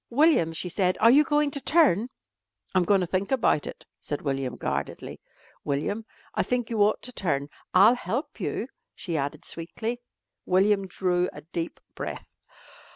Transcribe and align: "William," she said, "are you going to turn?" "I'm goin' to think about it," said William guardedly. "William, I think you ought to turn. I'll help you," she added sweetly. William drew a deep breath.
"William," 0.09 0.51
she 0.51 0.67
said, 0.67 0.97
"are 0.99 1.11
you 1.11 1.23
going 1.23 1.51
to 1.51 1.61
turn?" 1.61 2.09
"I'm 2.73 2.85
goin' 2.85 3.01
to 3.01 3.05
think 3.05 3.31
about 3.31 3.67
it," 3.67 3.85
said 3.99 4.23
William 4.23 4.55
guardedly. 4.55 5.21
"William, 5.63 6.05
I 6.33 6.41
think 6.41 6.71
you 6.71 6.81
ought 6.81 7.03
to 7.03 7.11
turn. 7.13 7.49
I'll 7.75 7.93
help 7.93 8.39
you," 8.39 8.67
she 8.95 9.15
added 9.15 9.45
sweetly. 9.45 10.01
William 10.43 10.87
drew 10.87 11.29
a 11.33 11.41
deep 11.41 11.79
breath. 11.93 12.33